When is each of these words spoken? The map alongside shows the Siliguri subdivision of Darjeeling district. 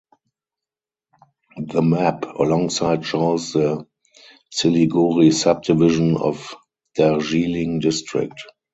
The 1.59 1.83
map 1.83 2.25
alongside 2.25 3.05
shows 3.05 3.53
the 3.53 3.85
Siliguri 4.51 5.31
subdivision 5.31 6.17
of 6.17 6.55
Darjeeling 6.95 7.81
district. 7.81 8.41